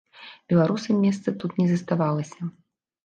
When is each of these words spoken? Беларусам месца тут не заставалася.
Беларусам 0.53 0.95
месца 1.05 1.33
тут 1.43 1.51
не 1.63 1.67
заставалася. 1.75 2.51